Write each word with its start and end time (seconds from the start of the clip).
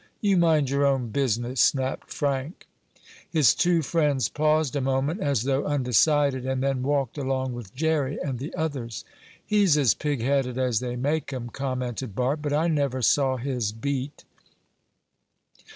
"You 0.19 0.35
mind 0.35 0.71
your 0.71 0.83
own 0.83 1.09
business!" 1.09 1.61
snapped 1.61 2.11
Frank. 2.11 2.65
His 3.29 3.53
two 3.53 3.83
friends 3.83 4.29
paused 4.29 4.75
a 4.75 4.81
moment, 4.81 5.19
as 5.21 5.43
though 5.43 5.63
undecided, 5.63 6.43
and 6.43 6.63
then 6.63 6.81
walked 6.81 7.19
along 7.19 7.53
with 7.53 7.75
Jerry 7.75 8.17
and 8.19 8.39
the 8.39 8.51
others. 8.55 9.05
"He's 9.45 9.77
as 9.77 9.93
pig 9.93 10.19
headed 10.21 10.57
as 10.57 10.79
they 10.79 10.95
make 10.95 11.31
'em," 11.31 11.49
commented 11.51 12.15
Bart. 12.15 12.51
"I 12.51 12.67
never 12.67 13.03
saw 13.03 13.37
his 13.37 13.71
beat!" 13.71 14.23